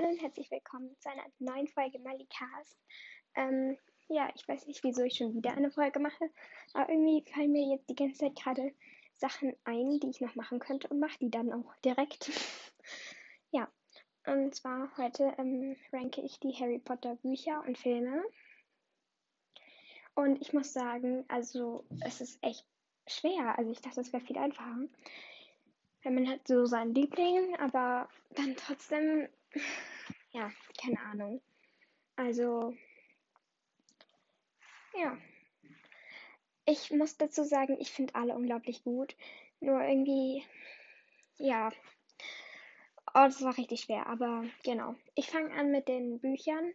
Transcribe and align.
Hallo 0.00 0.12
und 0.12 0.22
herzlich 0.22 0.50
willkommen 0.50 0.96
zu 0.98 1.10
einer 1.10 1.26
neuen 1.40 1.68
Folge 1.68 1.98
Malicast. 1.98 2.78
Ähm, 3.34 3.76
ja, 4.08 4.30
ich 4.34 4.48
weiß 4.48 4.66
nicht, 4.66 4.82
wieso 4.82 5.02
ich 5.02 5.16
schon 5.16 5.34
wieder 5.34 5.52
eine 5.52 5.70
Folge 5.70 5.98
mache, 5.98 6.30
aber 6.72 6.90
irgendwie 6.90 7.30
fallen 7.30 7.52
mir 7.52 7.68
jetzt 7.68 7.90
die 7.90 7.94
ganze 7.94 8.16
Zeit 8.16 8.34
gerade 8.34 8.72
Sachen 9.12 9.54
ein, 9.64 10.00
die 10.00 10.08
ich 10.08 10.22
noch 10.22 10.34
machen 10.36 10.58
könnte 10.58 10.88
und 10.88 11.00
mache 11.00 11.18
die 11.18 11.30
dann 11.30 11.52
auch 11.52 11.74
direkt. 11.84 12.30
ja, 13.50 13.70
und 14.24 14.54
zwar 14.54 14.90
heute 14.96 15.34
ähm, 15.36 15.76
ranke 15.92 16.22
ich 16.22 16.40
die 16.40 16.54
Harry 16.54 16.78
Potter 16.78 17.16
Bücher 17.16 17.62
und 17.66 17.76
Filme. 17.76 18.24
Und 20.14 20.40
ich 20.40 20.54
muss 20.54 20.72
sagen, 20.72 21.26
also 21.28 21.84
es 22.06 22.22
ist 22.22 22.42
echt 22.42 22.64
schwer. 23.06 23.58
Also 23.58 23.70
ich 23.70 23.82
dachte, 23.82 24.00
es 24.00 24.14
wäre 24.14 24.24
viel 24.24 24.38
einfacher. 24.38 24.78
Weil 26.02 26.12
man 26.12 26.26
hat 26.26 26.48
so 26.48 26.64
seinen 26.64 26.94
Liebling, 26.94 27.54
aber 27.56 28.08
dann 28.30 28.56
trotzdem 28.56 29.28
ja, 30.32 30.50
keine 30.80 31.00
Ahnung. 31.00 31.40
Also, 32.16 32.74
ja. 34.94 35.16
Ich 36.66 36.90
muss 36.90 37.16
dazu 37.16 37.44
sagen, 37.44 37.76
ich 37.80 37.90
finde 37.90 38.14
alle 38.14 38.34
unglaublich 38.34 38.84
gut. 38.84 39.16
Nur 39.60 39.82
irgendwie, 39.82 40.44
ja. 41.38 41.70
Oh, 43.12 43.24
das 43.24 43.42
war 43.42 43.56
richtig 43.58 43.80
schwer, 43.80 44.06
aber 44.06 44.44
genau. 44.62 44.94
Ich 45.16 45.30
fange 45.30 45.52
an 45.54 45.70
mit 45.70 45.88
den 45.88 46.20
Büchern 46.20 46.72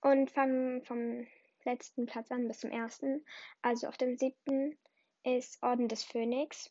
und 0.00 0.30
fange 0.30 0.82
vom 0.82 1.26
letzten 1.64 2.06
Platz 2.06 2.30
an 2.30 2.46
bis 2.46 2.60
zum 2.60 2.70
ersten. 2.70 3.24
Also 3.60 3.88
auf 3.88 3.96
dem 3.96 4.16
siebten 4.16 4.78
ist 5.24 5.60
Orden 5.62 5.88
des 5.88 6.04
Phönix 6.04 6.70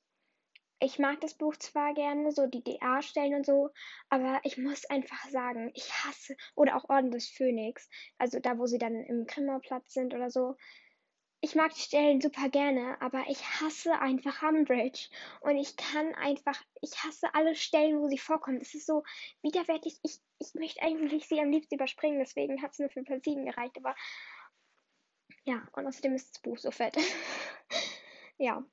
ich 0.79 0.99
mag 0.99 1.21
das 1.21 1.33
Buch 1.33 1.55
zwar 1.55 1.93
gerne, 1.93 2.31
so 2.31 2.47
die 2.47 2.63
DA-Stellen 2.63 3.35
und 3.35 3.45
so, 3.45 3.69
aber 4.09 4.39
ich 4.43 4.57
muss 4.57 4.85
einfach 4.85 5.23
sagen, 5.29 5.71
ich 5.73 5.91
hasse, 6.03 6.35
oder 6.55 6.75
auch 6.75 6.89
Orden 6.89 7.11
des 7.11 7.29
Phönix, 7.29 7.89
also 8.17 8.39
da, 8.39 8.57
wo 8.57 8.65
sie 8.65 8.77
dann 8.77 8.93
im 8.93 9.25
Krimmerplatz 9.25 9.93
sind 9.93 10.13
oder 10.13 10.29
so. 10.29 10.55
Ich 11.41 11.53
mag 11.53 11.73
die 11.73 11.81
Stellen 11.81 12.21
super 12.21 12.49
gerne, 12.49 12.99
aber 13.01 13.23
ich 13.27 13.39
hasse 13.61 13.99
einfach 13.99 14.41
Umbridge. 14.41 15.09
Und 15.41 15.57
ich 15.57 15.75
kann 15.75 16.15
einfach, 16.15 16.59
ich 16.81 16.91
hasse 17.03 17.27
alle 17.35 17.55
Stellen, 17.55 17.99
wo 17.99 18.07
sie 18.07 18.17
vorkommt. 18.17 18.61
Es 18.63 18.73
ist 18.73 18.87
so 18.87 19.03
widerwärtig. 19.43 19.99
Ich, 20.01 20.19
ich 20.39 20.55
möchte 20.55 20.81
eigentlich 20.81 21.27
sie 21.27 21.39
am 21.39 21.51
liebsten 21.51 21.75
überspringen, 21.75 22.19
deswegen 22.19 22.61
hat 22.63 22.71
es 22.71 22.79
nur 22.79 22.89
für 22.89 23.03
Platz 23.03 23.25
7 23.25 23.45
gereicht, 23.45 23.77
aber 23.77 23.95
ja, 25.43 25.67
und 25.73 25.85
außerdem 25.85 26.15
ist 26.15 26.35
das 26.35 26.41
Buch 26.41 26.57
so 26.57 26.71
fett. 26.71 26.97
ja. 28.37 28.65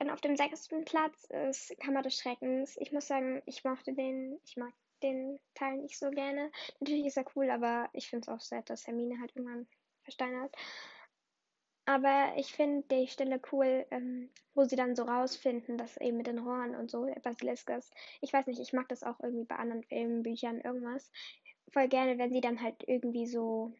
Dann 0.00 0.08
auf 0.08 0.22
dem 0.22 0.34
sechsten 0.34 0.86
Platz 0.86 1.28
ist 1.28 1.78
Kammer 1.78 2.00
des 2.00 2.16
Schreckens. 2.16 2.74
Ich 2.78 2.90
muss 2.90 3.06
sagen, 3.06 3.42
ich 3.44 3.64
mochte 3.64 3.92
den, 3.92 4.40
ich 4.46 4.56
mag 4.56 4.72
den 5.02 5.38
Teil 5.54 5.76
nicht 5.76 5.98
so 5.98 6.10
gerne. 6.10 6.50
Natürlich 6.80 7.04
ist 7.04 7.18
er 7.18 7.26
cool, 7.36 7.50
aber 7.50 7.90
ich 7.92 8.08
finde 8.08 8.22
es 8.22 8.34
auch 8.34 8.40
sad, 8.40 8.70
dass 8.70 8.86
Hermine 8.86 9.20
halt 9.20 9.36
irgendwann 9.36 9.68
versteinert. 10.02 10.56
Aber 11.84 12.32
ich 12.36 12.50
finde 12.50 12.82
die 12.90 13.08
Stelle 13.08 13.42
cool, 13.52 13.84
ähm, 13.90 14.30
wo 14.54 14.64
sie 14.64 14.76
dann 14.76 14.96
so 14.96 15.02
rausfinden, 15.02 15.76
dass 15.76 15.98
eben 15.98 16.16
mit 16.16 16.28
den 16.28 16.38
Rohren 16.38 16.76
und 16.76 16.90
so, 16.90 17.06
Basiliskas. 17.22 17.90
Ich 18.22 18.32
weiß 18.32 18.46
nicht, 18.46 18.60
ich 18.60 18.72
mag 18.72 18.88
das 18.88 19.02
auch 19.02 19.20
irgendwie 19.20 19.44
bei 19.44 19.56
anderen 19.56 19.84
Filmen, 19.84 20.22
Büchern, 20.22 20.62
irgendwas. 20.62 21.12
Voll 21.74 21.88
gerne, 21.88 22.16
wenn 22.16 22.32
sie 22.32 22.40
dann 22.40 22.62
halt 22.62 22.82
irgendwie 22.86 23.26
so 23.26 23.74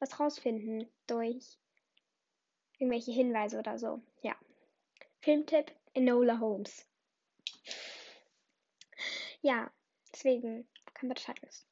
was 0.00 0.20
rausfinden 0.20 0.86
durch 1.06 1.56
irgendwelche 2.78 3.12
Hinweise 3.12 3.58
oder 3.58 3.78
so. 3.78 4.02
Ja. 4.20 4.36
Filmtipp: 5.22 5.72
Enola 5.94 6.40
Holmes. 6.40 6.84
Ja, 9.40 9.70
deswegen 10.12 10.68
kann 10.94 11.08
Bescheid 11.08 11.40
wissen. 11.42 11.66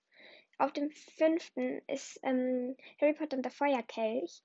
Auf 0.58 0.72
dem 0.72 0.90
fünften 0.90 1.82
ist 1.88 2.20
ähm, 2.22 2.76
Harry 3.00 3.12
Potter 3.12 3.36
und 3.36 3.42
der 3.42 3.50
Feuerkelch. 3.50 4.42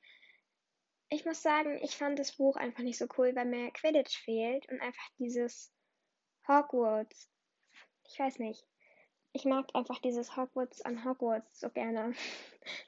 Ich 1.10 1.24
muss 1.24 1.44
sagen, 1.44 1.78
ich 1.84 1.96
fand 1.96 2.18
das 2.18 2.36
Buch 2.36 2.56
einfach 2.56 2.82
nicht 2.82 2.98
so 2.98 3.06
cool, 3.18 3.36
weil 3.36 3.46
mir 3.46 3.72
Quidditch 3.72 4.18
fehlt 4.18 4.68
und 4.70 4.82
einfach 4.82 5.08
dieses 5.20 5.72
Hogwarts. 6.48 7.30
Ich 8.08 8.18
weiß 8.18 8.40
nicht. 8.40 8.66
Ich 9.34 9.46
mag 9.46 9.68
einfach 9.76 10.00
dieses 10.00 10.36
Hogwarts 10.36 10.82
an 10.82 11.06
Hogwarts 11.06 11.60
so 11.60 11.70
gerne. 11.70 12.14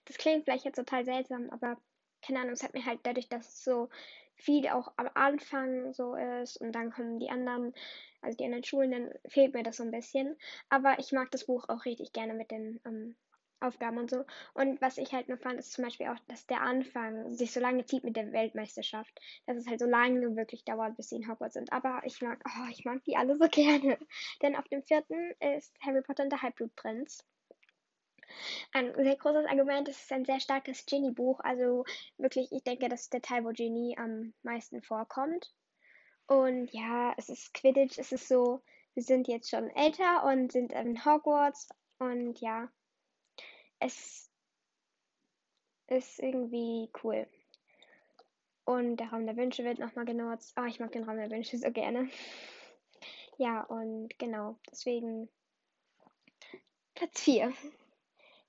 Das 0.06 0.18
klingt 0.18 0.46
vielleicht 0.46 0.66
jetzt 0.66 0.78
total 0.78 1.06
seltsam, 1.06 1.52
aber 1.52 1.80
keine 2.24 2.40
Ahnung, 2.40 2.54
es 2.54 2.64
hat 2.64 2.74
mir 2.74 2.84
halt 2.84 3.02
dadurch, 3.04 3.30
dass 3.30 3.48
es 3.48 3.64
so 3.64 3.90
viel 4.38 4.68
auch 4.70 4.92
am 4.98 5.10
Anfang 5.14 5.94
so 5.94 6.16
ist 6.16 6.58
und 6.58 6.72
dann 6.74 6.92
kommen 6.92 7.20
die 7.20 7.30
anderen, 7.30 7.74
also 8.22 8.38
die 8.38 8.46
anderen 8.46 8.64
Schulen, 8.64 8.92
dann 8.92 9.12
fehlt 9.28 9.54
mir 9.54 9.64
das 9.64 9.78
so 9.78 9.84
ein 9.84 9.92
bisschen. 9.92 10.38
Aber 10.70 11.00
ich 11.00 11.12
mag 11.12 11.32
das 11.32 11.46
Buch 11.46 11.68
auch 11.70 11.86
richtig 11.86 12.14
gerne 12.14 12.34
mit 12.34 12.52
den 12.52 12.80
ähm, 12.86 13.16
Aufgaben 13.60 13.98
und 13.98 14.10
so. 14.10 14.24
Und 14.54 14.80
was 14.82 14.98
ich 14.98 15.14
halt 15.14 15.28
nur 15.30 15.38
fand, 15.38 15.60
ist 15.60 15.74
zum 15.74 15.84
Beispiel 15.84 16.08
auch, 16.08 16.20
dass 16.28 16.46
der 16.46 16.62
Anfang 16.62 17.34
sich 17.34 17.52
so 17.52 17.60
lange 17.60 17.86
zieht 17.86 18.04
mit 18.04 18.16
der 18.16 18.32
Weltmeisterschaft. 18.32 19.20
Dass 19.48 19.58
es 19.58 19.68
halt 19.68 19.80
so 19.80 19.88
lange 19.88 20.36
wirklich 20.36 20.64
dauert, 20.64 20.96
bis 20.96 21.10
sie 21.10 21.16
in 21.16 21.28
Hogwarts 21.28 21.56
sind. 21.56 21.72
Aber 21.74 22.02
ich 22.06 22.22
mag, 22.22 22.40
oh, 22.46 22.70
ich 22.72 22.86
mag 22.86 23.04
die 23.06 23.18
alle 23.18 23.36
so 23.36 23.48
gerne. 23.52 23.98
Denn 24.42 24.56
auf 24.56 24.68
dem 24.68 24.84
vierten 24.84 25.34
ist 25.56 25.76
Harry 25.82 26.02
Potter 26.02 26.24
und 26.24 26.30
der 26.32 26.42
Halbblutprinz. 26.44 27.26
Ein 28.74 28.94
sehr 28.96 29.16
großes 29.16 29.46
Argument, 29.46 29.88
es 29.88 30.02
ist 30.02 30.12
ein 30.12 30.26
sehr 30.26 30.40
starkes 30.40 30.86
Ginny-Buch. 30.86 31.40
Also 31.42 31.86
wirklich, 32.18 32.52
ich 32.52 32.64
denke, 32.64 32.90
das 32.90 33.04
ist 33.04 33.14
der 33.14 33.22
Teil, 33.22 33.44
wo 33.44 33.50
Ginny 33.50 33.96
am 33.98 34.34
meisten 34.44 34.82
vorkommt. 34.82 35.54
Und 36.28 36.72
ja, 36.74 37.14
es 37.18 37.30
ist 37.30 37.54
Quidditch, 37.54 37.98
es 37.98 38.12
ist 38.12 38.28
so, 38.28 38.62
wir 38.94 39.04
sind 39.04 39.28
jetzt 39.28 39.50
schon 39.50 39.70
älter 39.72 40.26
und 40.26 40.52
sind 40.52 40.74
in 40.74 41.04
Hogwarts. 41.06 41.70
Und 42.00 42.40
ja, 42.42 42.70
es 43.80 44.30
ist 45.88 46.20
irgendwie 46.20 46.90
cool. 47.04 47.28
Und 48.66 48.98
der 48.98 49.08
Raum 49.08 49.26
der 49.26 49.38
Wünsche 49.38 49.64
wird 49.64 49.80
nochmal 49.80 50.04
genutzt. 50.04 50.54
Oh, 50.60 50.66
ich 50.66 50.80
mag 50.80 50.92
den 50.92 51.06
Raum 51.06 51.18
der 51.18 51.32
Wünsche 51.32 51.58
so 51.58 51.72
gerne. 51.72 52.10
Ja, 53.40 53.62
und 53.62 54.18
genau, 54.18 54.58
deswegen 54.72 55.30
Platz 56.96 57.22
4. 57.22 57.54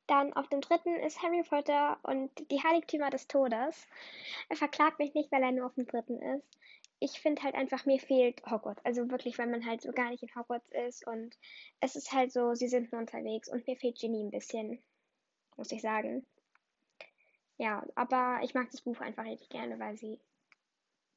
Dann 0.08 0.32
auf 0.32 0.48
dem 0.48 0.62
dritten 0.62 0.96
ist 0.96 1.22
Harry 1.22 1.42
Potter 1.42 1.98
und 2.02 2.30
die 2.50 2.62
Heiligtümer 2.62 3.10
des 3.10 3.28
Todes. 3.28 3.86
Er 4.48 4.56
verklagt 4.56 4.98
mich 4.98 5.12
nicht, 5.12 5.30
weil 5.30 5.42
er 5.42 5.52
nur 5.52 5.66
auf 5.66 5.74
dem 5.74 5.86
dritten 5.86 6.20
ist. 6.20 6.48
Ich 6.98 7.20
finde 7.20 7.42
halt 7.42 7.54
einfach, 7.54 7.84
mir 7.84 8.00
fehlt 8.00 8.42
Hogwarts. 8.50 8.84
Also 8.86 9.08
wirklich, 9.10 9.38
weil 9.38 9.48
man 9.48 9.66
halt 9.66 9.82
so 9.82 9.92
gar 9.92 10.08
nicht 10.08 10.22
in 10.22 10.34
Hogwarts 10.34 10.68
ist 10.88 11.06
und 11.06 11.36
es 11.80 11.94
ist 11.94 12.10
halt 12.10 12.32
so, 12.32 12.54
sie 12.54 12.68
sind 12.68 12.90
nur 12.90 13.02
unterwegs 13.02 13.50
und 13.50 13.66
mir 13.66 13.76
fehlt 13.76 13.98
Ginny 13.98 14.22
ein 14.24 14.30
bisschen, 14.30 14.82
muss 15.56 15.70
ich 15.72 15.82
sagen. 15.82 16.26
Ja, 17.58 17.86
aber 17.94 18.40
ich 18.42 18.54
mag 18.54 18.70
das 18.70 18.80
Buch 18.80 19.00
einfach 19.00 19.24
richtig 19.24 19.50
gerne, 19.50 19.78
weil 19.78 19.96
sie. 19.96 20.18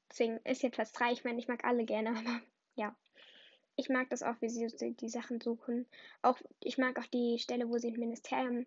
Deswegen 0.09 0.37
ist 0.43 0.63
jetzt 0.63 0.75
Platz 0.75 0.91
3. 0.91 1.13
Ich 1.13 1.23
meine, 1.23 1.39
ich 1.39 1.47
mag 1.47 1.63
alle 1.63 1.85
gerne, 1.85 2.09
aber 2.17 2.41
ja 2.75 2.93
ich 3.81 3.89
mag 3.89 4.09
das 4.09 4.23
auch, 4.23 4.35
wie 4.41 4.49
sie 4.49 4.67
die, 4.93 5.09
Sachen 5.09 5.41
suchen. 5.41 5.87
Auch 6.21 6.39
ich 6.63 6.77
mag 6.77 6.99
auch 6.99 7.07
die 7.07 7.39
Stelle, 7.39 7.67
wo 7.67 7.77
sie 7.77 7.87
ins 7.89 7.97
Ministerium 7.97 8.65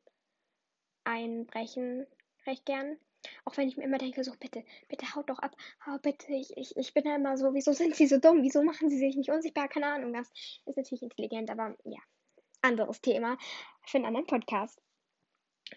einbrechen, 1.04 2.06
recht 2.46 2.66
gern. 2.66 2.98
Auch 3.44 3.56
wenn 3.56 3.68
ich 3.68 3.76
mir 3.76 3.84
immer 3.84 3.98
denke, 3.98 4.22
so 4.24 4.32
bitte, 4.38 4.64
bitte 4.88 5.14
haut 5.14 5.30
doch 5.30 5.38
ab, 5.38 5.56
oh, 5.86 5.98
bitte, 6.02 6.32
ich, 6.32 6.54
ich, 6.56 6.76
ich 6.76 6.92
bin 6.92 7.06
ja 7.06 7.16
immer 7.16 7.38
so, 7.38 7.54
wieso 7.54 7.72
sind 7.72 7.94
sie 7.94 8.06
so 8.06 8.18
dumm, 8.18 8.42
wieso 8.42 8.62
machen 8.62 8.90
sie 8.90 8.98
sich 8.98 9.16
nicht 9.16 9.30
unsichtbar, 9.30 9.68
keine 9.68 9.86
Ahnung, 9.86 10.12
das 10.12 10.30
ist 10.66 10.76
natürlich 10.76 11.02
intelligent, 11.02 11.50
aber 11.50 11.74
ja, 11.84 12.00
anderes 12.60 13.00
Thema 13.00 13.38
für 13.86 13.98
einen 13.98 14.06
anderen 14.06 14.26
Podcast. 14.26 14.82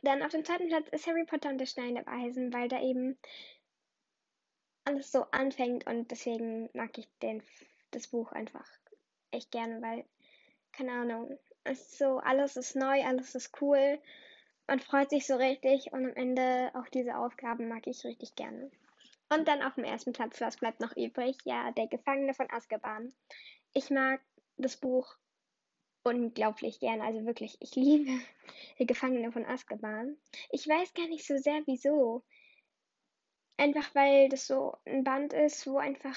Dann 0.01 0.23
auf 0.23 0.31
dem 0.31 0.43
zweiten 0.43 0.67
Platz 0.67 0.89
ist 0.89 1.07
Harry 1.07 1.25
Potter 1.25 1.49
und 1.49 1.57
der 1.57 1.67
Stein 1.67 1.95
der 1.95 2.05
Weisen, 2.05 2.51
weil 2.51 2.67
da 2.67 2.81
eben 2.81 3.17
alles 4.83 5.11
so 5.11 5.23
anfängt 5.31 5.87
und 5.87 6.11
deswegen 6.11 6.69
mag 6.73 6.97
ich 6.97 7.07
den, 7.21 7.41
das 7.91 8.07
Buch 8.07 8.33
einfach 8.33 8.67
echt 9.31 9.51
gerne, 9.51 9.81
weil, 9.81 10.05
keine 10.71 10.93
Ahnung, 10.93 11.37
es 11.63 11.81
ist 11.81 11.97
so, 11.97 12.19
alles 12.19 12.57
ist 12.57 12.75
neu, 12.75 13.03
alles 13.03 13.35
ist 13.35 13.61
cool 13.61 13.99
man 14.67 14.79
freut 14.79 15.09
sich 15.09 15.25
so 15.25 15.35
richtig 15.35 15.91
und 15.93 16.05
am 16.05 16.15
Ende 16.15 16.71
auch 16.75 16.87
diese 16.89 17.17
Aufgaben 17.17 17.69
mag 17.69 17.87
ich 17.87 18.03
richtig 18.03 18.35
gerne. 18.35 18.69
Und 19.29 19.47
dann 19.47 19.63
auf 19.63 19.75
dem 19.75 19.83
ersten 19.83 20.13
Platz, 20.13 20.39
was 20.39 20.57
bleibt 20.57 20.79
noch 20.79 20.95
übrig? 20.95 21.37
Ja, 21.43 21.71
der 21.71 21.87
Gefangene 21.87 22.33
von 22.33 22.49
Azkaban. 22.51 23.13
Ich 23.73 23.89
mag 23.89 24.21
das 24.57 24.77
Buch 24.77 25.17
unglaublich 26.03 26.79
gerne, 26.79 27.03
also 27.03 27.25
wirklich, 27.25 27.57
ich 27.59 27.75
liebe 27.75 28.11
der 28.79 28.85
Gefangene 28.85 29.31
von 29.31 29.45
Azkaban. 29.45 30.17
Ich 30.51 30.67
weiß 30.67 30.93
gar 30.93 31.07
nicht 31.07 31.25
so 31.25 31.37
sehr 31.37 31.61
wieso. 31.65 32.23
Einfach 33.57 33.93
weil 33.95 34.29
das 34.29 34.47
so 34.47 34.77
ein 34.85 35.03
Band 35.03 35.33
ist, 35.33 35.65
wo 35.65 35.77
einfach 35.77 36.15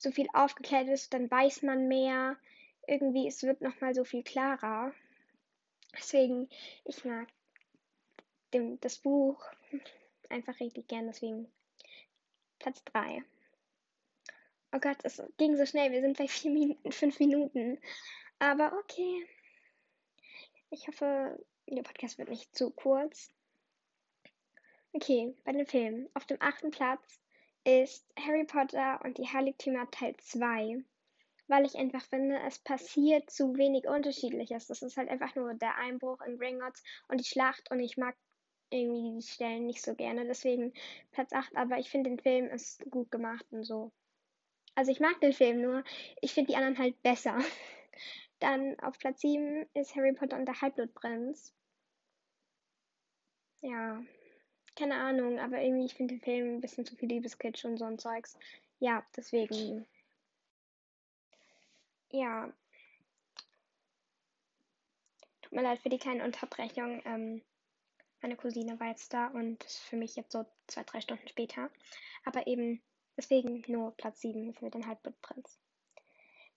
so 0.00 0.10
viel 0.10 0.28
aufgeklärt 0.32 0.88
ist, 0.88 1.12
dann 1.12 1.30
weiß 1.30 1.62
man 1.62 1.86
mehr. 1.86 2.36
Irgendwie, 2.86 3.28
es 3.28 3.42
wird 3.42 3.60
nochmal 3.60 3.94
so 3.94 4.02
viel 4.04 4.24
klarer. 4.24 4.92
Deswegen, 5.96 6.48
ich 6.84 7.04
mag 7.04 7.28
dem, 8.54 8.80
das 8.80 8.98
Buch 8.98 9.44
einfach 10.30 10.58
richtig 10.58 10.88
gern, 10.88 11.06
deswegen 11.06 11.52
Platz 12.58 12.82
3. 12.84 13.22
Oh 14.72 14.78
Gott, 14.78 14.98
es 15.02 15.22
ging 15.36 15.56
so 15.56 15.66
schnell, 15.66 15.92
wir 15.92 16.00
sind 16.00 16.16
bei 16.16 16.28
4 16.28 16.50
Minuten, 16.50 16.92
5 16.92 17.20
Minuten. 17.20 17.78
Aber 18.38 18.72
okay. 18.78 19.26
Ich 20.70 20.88
hoffe, 20.88 21.44
der 21.66 21.82
Podcast 21.82 22.16
wird 22.16 22.30
nicht 22.30 22.56
zu 22.56 22.70
kurz. 22.70 23.34
Okay, 24.92 25.34
bei 25.44 25.52
den 25.52 25.66
Filmen. 25.66 26.08
Auf 26.14 26.24
dem 26.24 26.38
achten 26.40 26.70
Platz 26.70 27.20
ist 27.64 28.06
Harry 28.18 28.44
Potter 28.44 29.00
und 29.04 29.18
die 29.18 29.28
Heiligtümer 29.28 29.90
Teil 29.90 30.16
2. 30.18 30.82
Weil 31.48 31.66
ich 31.66 31.74
einfach 31.76 32.02
finde, 32.02 32.38
es 32.46 32.58
passiert 32.60 33.28
zu 33.28 33.56
wenig 33.56 33.88
Unterschiedliches. 33.88 34.66
Das 34.66 34.82
ist 34.82 34.96
halt 34.96 35.08
einfach 35.08 35.34
nur 35.34 35.54
der 35.54 35.76
Einbruch 35.76 36.20
in 36.22 36.38
Gringotts 36.38 36.82
und 37.08 37.20
die 37.20 37.24
Schlacht 37.24 37.70
und 37.70 37.80
ich 37.80 37.96
mag 37.96 38.16
irgendwie 38.70 39.16
die 39.16 39.26
Stellen 39.26 39.66
nicht 39.66 39.82
so 39.82 39.94
gerne. 39.94 40.24
Deswegen 40.26 40.72
Platz 41.10 41.32
8, 41.32 41.56
aber 41.56 41.78
ich 41.78 41.90
finde 41.90 42.10
den 42.10 42.20
Film 42.20 42.46
ist 42.46 42.88
gut 42.90 43.10
gemacht 43.10 43.44
und 43.50 43.64
so. 43.64 43.92
Also 44.74 44.92
ich 44.92 45.00
mag 45.00 45.20
den 45.20 45.32
Film 45.32 45.60
nur, 45.60 45.84
ich 46.20 46.32
finde 46.32 46.52
die 46.52 46.56
anderen 46.56 46.78
halt 46.78 47.02
besser. 47.02 47.38
Dann 48.38 48.78
auf 48.80 48.98
Platz 48.98 49.20
7 49.20 49.66
ist 49.74 49.94
Harry 49.96 50.12
Potter 50.12 50.38
und 50.38 50.46
der 50.46 50.60
Halbblutprinz. 50.60 51.52
Ja, 53.60 54.02
keine 54.76 54.96
Ahnung, 54.96 55.38
aber 55.38 55.60
irgendwie, 55.60 55.86
ich 55.86 55.94
finde 55.94 56.14
den 56.14 56.22
Film 56.22 56.56
ein 56.56 56.60
bisschen 56.60 56.86
zu 56.86 56.96
viel 56.96 57.08
Liebeskitsch 57.08 57.64
und 57.64 57.78
so 57.78 57.84
ein 57.84 57.98
Zeugs. 57.98 58.36
Ja, 58.78 59.04
deswegen. 59.16 59.86
Ja. 62.10 62.52
Tut 65.42 65.52
mir 65.52 65.62
leid 65.62 65.80
für 65.80 65.88
die 65.88 65.98
kleine 65.98 66.24
Unterbrechung. 66.24 67.02
Ähm, 67.04 67.42
meine 68.22 68.36
Cousine 68.36 68.78
war 68.80 68.88
jetzt 68.88 69.12
da 69.12 69.28
und 69.28 69.64
ist 69.64 69.78
für 69.78 69.96
mich 69.96 70.16
jetzt 70.16 70.32
so 70.32 70.44
zwei, 70.66 70.84
drei 70.84 71.00
Stunden 71.00 71.28
später. 71.28 71.70
Aber 72.24 72.46
eben 72.46 72.82
deswegen 73.16 73.62
nur 73.66 73.92
Platz 73.96 74.20
7 74.20 74.54
für 74.54 74.70
den 74.70 74.86
Halbblutprinz. 74.86 75.58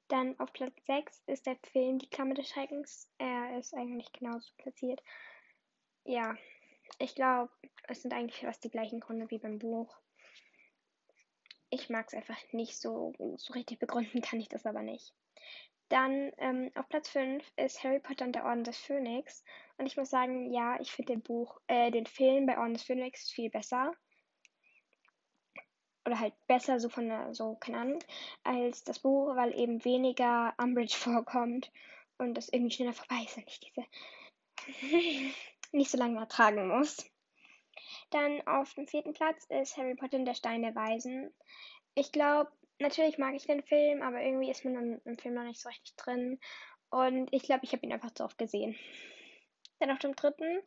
Dann 0.07 0.37
auf 0.39 0.51
Platz 0.53 0.73
6 0.85 1.23
ist 1.27 1.45
der 1.45 1.57
Film 1.71 1.99
Die 1.99 2.09
Klammer 2.09 2.33
des 2.35 2.49
Schreckens. 2.49 3.07
Er 3.17 3.57
ist 3.57 3.73
eigentlich 3.73 4.11
genauso 4.11 4.51
platziert. 4.57 5.01
Ja, 6.05 6.35
ich 6.99 7.15
glaube, 7.15 7.51
es 7.87 8.01
sind 8.01 8.13
eigentlich 8.13 8.41
fast 8.41 8.63
die 8.63 8.69
gleichen 8.69 8.99
Gründe 8.99 9.29
wie 9.29 9.39
beim 9.39 9.59
Buch. 9.59 9.95
Ich 11.69 11.89
mag 11.89 12.07
es 12.07 12.13
einfach 12.13 12.37
nicht 12.51 12.79
so, 12.79 13.13
so 13.37 13.53
richtig 13.53 13.79
begründen 13.79 14.21
kann 14.21 14.39
ich 14.39 14.49
das 14.49 14.65
aber 14.65 14.81
nicht. 14.81 15.13
Dann 15.89 16.31
ähm, 16.37 16.71
auf 16.75 16.87
Platz 16.89 17.09
5 17.09 17.43
ist 17.57 17.83
Harry 17.83 17.99
Potter 17.99 18.25
und 18.25 18.33
der 18.33 18.45
Orden 18.45 18.63
des 18.63 18.77
Phönix. 18.77 19.43
Und 19.77 19.85
ich 19.85 19.97
muss 19.97 20.09
sagen, 20.09 20.51
ja, 20.51 20.79
ich 20.79 20.91
finde 20.91 21.13
den 21.13 21.21
Buch, 21.21 21.59
äh, 21.67 21.91
den 21.91 22.05
Film 22.05 22.45
bei 22.45 22.57
Orden 22.57 22.73
des 22.73 22.83
Phönix 22.83 23.29
viel 23.29 23.49
besser. 23.49 23.91
Oder 26.05 26.19
halt 26.19 26.33
besser, 26.47 26.79
so 26.79 26.89
von 26.89 27.09
der, 27.09 27.33
so, 27.33 27.55
keine 27.55 27.77
Ahnung, 27.77 27.99
als 28.43 28.83
das 28.83 28.99
Buch, 28.99 29.35
weil 29.35 29.57
eben 29.57 29.85
weniger 29.85 30.53
Umbridge 30.57 30.95
vorkommt 30.97 31.71
und 32.17 32.33
das 32.35 32.49
irgendwie 32.49 32.73
schneller 32.75 32.93
vorbei 32.93 33.23
ist 33.25 33.37
und 33.37 33.47
ich 33.47 33.59
diese 33.59 33.85
nicht 35.73 35.91
so 35.91 35.97
lange 35.97 36.19
ertragen 36.19 36.67
muss. 36.67 37.05
Dann 38.11 38.45
auf 38.47 38.73
dem 38.75 38.87
vierten 38.87 39.13
Platz 39.13 39.45
ist 39.49 39.75
Harry 39.77 39.95
Potter 39.95 40.17
und 40.17 40.25
der 40.25 40.35
Stein 40.35 40.61
der 40.61 40.75
Weisen. 40.75 41.33
Ich 41.95 42.11
glaube, 42.11 42.51
natürlich 42.79 43.17
mag 43.17 43.33
ich 43.33 43.45
den 43.45 43.63
Film, 43.63 44.01
aber 44.01 44.21
irgendwie 44.21 44.51
ist 44.51 44.63
man 44.63 45.01
im 45.03 45.17
Film 45.17 45.33
noch 45.35 45.43
nicht 45.43 45.61
so 45.61 45.69
richtig 45.69 45.95
drin. 45.95 46.39
Und 46.89 47.33
ich 47.33 47.43
glaube, 47.43 47.61
ich 47.63 47.73
habe 47.73 47.85
ihn 47.85 47.93
einfach 47.93 48.11
zu 48.11 48.23
oft 48.23 48.37
gesehen. 48.37 48.77
Dann 49.79 49.91
auf 49.91 49.99
dem 49.99 50.15
dritten 50.15 50.61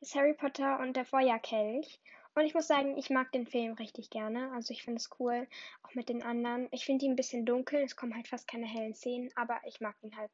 ist 0.00 0.14
Harry 0.14 0.34
Potter 0.34 0.78
und 0.80 0.96
der 0.96 1.04
Feuerkelch. 1.04 2.00
Und 2.34 2.44
ich 2.44 2.54
muss 2.54 2.66
sagen, 2.66 2.96
ich 2.96 3.10
mag 3.10 3.30
den 3.32 3.46
Film 3.46 3.74
richtig 3.74 4.08
gerne. 4.08 4.50
Also 4.52 4.72
ich 4.72 4.84
finde 4.84 4.98
es 4.98 5.10
cool, 5.18 5.46
auch 5.82 5.94
mit 5.94 6.08
den 6.08 6.22
anderen. 6.22 6.68
Ich 6.70 6.84
finde 6.84 7.04
ihn 7.04 7.12
ein 7.12 7.16
bisschen 7.16 7.44
dunkel, 7.44 7.82
es 7.82 7.96
kommen 7.96 8.14
halt 8.14 8.28
fast 8.28 8.48
keine 8.48 8.66
hellen 8.66 8.94
Szenen, 8.94 9.30
aber 9.34 9.60
ich 9.66 9.80
mag 9.80 9.96
ihn 10.02 10.16
halt, 10.16 10.30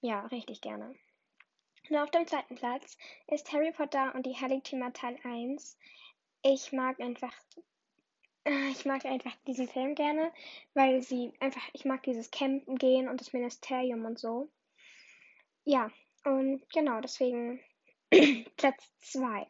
ja, 0.00 0.24
richtig 0.26 0.60
gerne. 0.60 0.94
Und 1.88 1.96
auf 1.96 2.10
dem 2.10 2.26
zweiten 2.26 2.54
Platz 2.56 2.98
ist 3.28 3.52
Harry 3.52 3.72
Potter 3.72 4.14
und 4.14 4.26
die 4.26 4.36
Heiligtümer 4.36 4.92
Teil 4.92 5.18
1. 5.24 5.78
Ich 6.42 6.72
mag 6.72 7.00
einfach 7.00 7.32
äh, 8.48 8.70
ich 8.70 8.84
mag 8.84 9.04
einfach 9.04 9.34
diesen 9.46 9.68
Film 9.68 9.94
gerne, 9.94 10.32
weil 10.74 11.02
sie 11.02 11.32
einfach, 11.40 11.62
ich 11.72 11.84
mag 11.84 12.02
dieses 12.02 12.30
Campen 12.30 12.76
gehen 12.76 13.08
und 13.08 13.20
das 13.20 13.32
Ministerium 13.32 14.04
und 14.04 14.18
so. 14.18 14.48
Ja, 15.64 15.90
und 16.24 16.62
genau, 16.72 17.00
deswegen 17.00 17.60
Platz 18.56 18.90
2. 19.00 19.46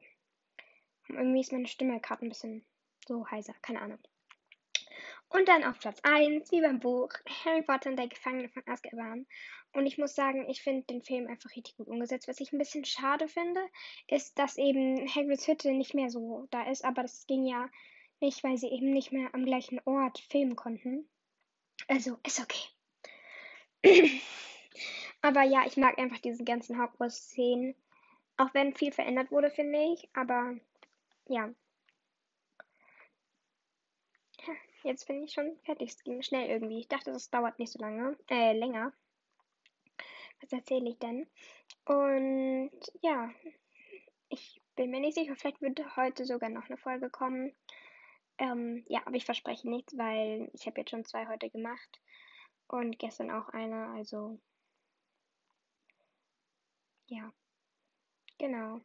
Irgendwie 1.09 1.41
ist 1.41 1.53
meine 1.53 1.69
Stimme 1.69 2.01
gerade 2.01 2.27
ein 2.27 2.29
bisschen 2.29 2.65
so 3.07 3.27
heiser, 3.31 3.55
keine 3.63 3.81
Ahnung. 3.81 3.99
Und 5.31 5.47
dann 5.49 5.65
auf 5.65 5.79
Platz 5.79 6.01
1, 6.03 6.51
wie 6.53 6.63
beim 6.63 6.81
Buch, 6.81 7.11
Harry 7.45 7.63
Potter 7.63 7.91
und 7.91 7.97
der 7.97 8.09
Gefangene 8.09 8.49
von 8.49 8.63
Azkaban. 8.67 9.27
Und 9.75 9.87
ich 9.87 9.99
muss 9.99 10.15
sagen, 10.15 10.49
ich 10.49 10.63
finde 10.63 10.87
den 10.87 11.03
Film 11.03 11.27
einfach 11.27 11.51
richtig 11.55 11.77
gut 11.77 11.89
umgesetzt. 11.89 12.29
Was 12.29 12.41
ich 12.41 12.53
ein 12.53 12.59
bisschen 12.59 12.85
schade 12.87 13.29
finde, 13.29 13.61
ist, 14.07 14.39
dass 14.39 14.57
eben 14.57 15.07
Hagrids 15.07 15.47
Hütte 15.47 15.73
nicht 15.73 15.95
mehr 15.95 16.09
so 16.09 16.47
da 16.51 16.63
ist. 16.71 16.85
Aber 16.85 17.03
das 17.03 17.27
ging 17.27 17.45
ja 17.45 17.69
nicht, 18.21 18.43
weil 18.43 18.57
sie 18.57 18.69
eben 18.69 18.91
nicht 18.91 19.13
mehr 19.13 19.35
am 19.35 19.45
gleichen 19.45 19.81
Ort 19.85 20.19
filmen 20.31 20.57
konnten. 20.57 21.07
Also, 21.87 22.19
ist 22.27 22.41
okay. 22.41 22.65
aber 25.21 25.43
ja, 25.43 25.67
ich 25.67 25.77
mag 25.77 25.99
einfach 25.99 26.19
diese 26.19 26.45
ganzen 26.45 26.81
Hogwarts-Szenen. 26.81 27.75
Auch 28.39 28.55
wenn 28.55 28.75
viel 28.75 28.93
verändert 28.93 29.31
wurde, 29.31 29.51
finde 29.51 29.79
ich. 29.93 30.09
Aber 30.15 30.57
ja, 31.29 31.53
Jetzt 34.83 35.07
bin 35.07 35.23
ich 35.23 35.33
schon 35.33 35.59
fertig. 35.65 35.91
Es 35.91 36.03
ging 36.05 36.23
schnell 36.23 36.49
irgendwie. 36.49 36.81
Ich 36.81 36.89
dachte, 36.89 37.13
das 37.13 37.31
dauert 37.31 37.59
nicht 37.59 37.73
so 37.73 37.79
lange. 37.79 38.17
Äh, 38.29 38.53
länger. 38.53 38.93
Was 40.41 40.53
erzähle 40.53 40.91
ich 40.91 40.99
denn? 40.99 41.27
Und 41.85 42.71
ja, 43.03 43.31
ich 44.29 44.63
bin 44.77 44.91
mir 44.91 45.01
nicht 45.01 45.15
sicher. 45.15 45.35
Vielleicht 45.35 45.61
wird 45.61 45.97
heute 45.97 46.25
sogar 46.25 46.49
noch 46.49 46.67
eine 46.67 46.77
Folge 46.77 47.11
kommen. 47.11 47.55
Ähm, 48.39 48.85
ja, 48.89 49.01
aber 49.05 49.17
ich 49.17 49.25
verspreche 49.25 49.69
nichts, 49.69 49.97
weil 49.99 50.49
ich 50.53 50.67
habe 50.67 50.81
jetzt 50.81 50.91
schon 50.91 51.05
zwei 51.05 51.27
heute 51.27 51.51
gemacht. 51.51 52.01
Und 52.69 52.99
gestern 52.99 53.31
auch 53.31 53.49
eine. 53.49 53.89
Also, 53.89 54.39
ja. 57.07 57.33
Genau. 58.39 58.81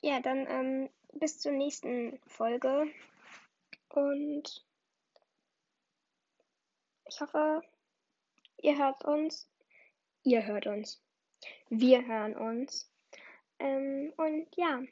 Ja, 0.00 0.20
dann 0.20 0.46
ähm, 0.48 0.90
bis 1.14 1.38
zur 1.38 1.52
nächsten 1.52 2.18
Folge. 2.26 2.86
Und 3.88 4.64
ich 7.06 7.20
hoffe, 7.20 7.62
ihr 8.58 8.78
hört 8.78 9.04
uns. 9.04 9.48
Ihr 10.22 10.46
hört 10.46 10.66
uns. 10.66 11.02
Wir 11.68 12.06
hören 12.06 12.36
uns. 12.36 12.90
Ähm, 13.58 14.12
und 14.16 14.46
ja. 14.56 14.82